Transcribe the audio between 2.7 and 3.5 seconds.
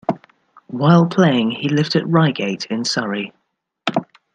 in Surrey.